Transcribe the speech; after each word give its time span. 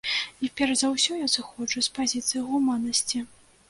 І 0.47 0.49
перш 0.61 0.73
за 0.81 0.89
ўсё, 0.95 1.19
я 1.25 1.29
зыходжу 1.35 1.87
з 1.89 1.95
пазіцыі 2.01 2.47
гуманнасці. 2.51 3.27